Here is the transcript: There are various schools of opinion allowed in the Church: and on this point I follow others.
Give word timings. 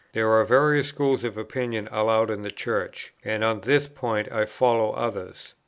There 0.13 0.31
are 0.31 0.43
various 0.43 0.87
schools 0.87 1.23
of 1.23 1.37
opinion 1.37 1.87
allowed 1.91 2.31
in 2.31 2.41
the 2.41 2.49
Church: 2.49 3.13
and 3.23 3.43
on 3.43 3.61
this 3.61 3.87
point 3.87 4.31
I 4.31 4.45
follow 4.45 4.93
others. 4.93 5.53